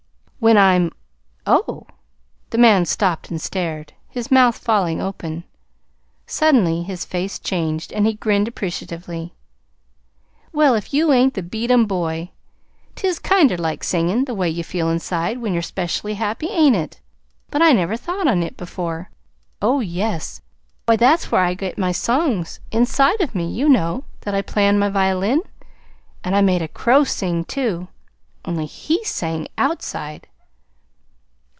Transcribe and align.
"When 0.43 0.57
I'm 0.57 0.89
oh!" 1.45 1.85
The 2.49 2.57
man 2.57 2.85
stopped 2.85 3.29
and 3.29 3.39
stared, 3.39 3.93
his 4.09 4.31
mouth 4.31 4.57
falling 4.57 4.99
open. 4.99 5.43
Suddenly 6.25 6.81
his 6.81 7.05
face 7.05 7.37
changed, 7.37 7.93
and 7.93 8.07
he 8.07 8.15
grinned 8.15 8.47
appreciatively. 8.47 9.35
"Well, 10.51 10.73
if 10.73 10.95
you 10.95 11.13
ain't 11.13 11.35
the 11.35 11.43
beat 11.43 11.69
'em, 11.69 11.85
boy! 11.85 12.31
'T 12.95 13.05
is 13.07 13.19
kinder 13.19 13.55
like 13.55 13.83
singin' 13.83 14.25
the 14.25 14.33
way 14.33 14.49
ye 14.49 14.63
feel 14.63 14.89
inside, 14.89 15.37
when 15.37 15.53
yer 15.53 15.61
'specially 15.61 16.15
happy, 16.15 16.47
ain't 16.47 16.75
it? 16.75 16.99
But 17.51 17.61
I 17.61 17.71
never 17.71 17.95
thought 17.95 18.25
of 18.25 18.39
it 18.41 18.57
before." 18.57 19.11
"Oh, 19.61 19.79
yes. 19.79 20.41
Why, 20.87 20.95
that's 20.95 21.31
where 21.31 21.41
I 21.43 21.53
get 21.53 21.77
my 21.77 21.91
songs 21.91 22.59
inside 22.71 23.21
of 23.21 23.35
me, 23.35 23.45
you 23.47 23.69
know 23.69 24.05
that 24.21 24.33
I 24.33 24.41
play 24.41 24.67
on 24.67 24.79
my 24.79 24.89
violin. 24.89 25.43
And 26.23 26.35
I 26.35 26.41
made 26.41 26.63
a 26.63 26.67
crow 26.67 27.03
sing, 27.03 27.45
too. 27.45 27.89
Only 28.43 28.65
HE 28.65 29.03
sang 29.03 29.47
outside." 29.59 30.25